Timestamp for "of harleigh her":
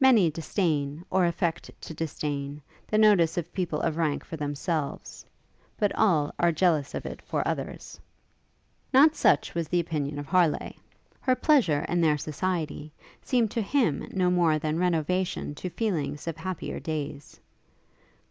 10.18-11.34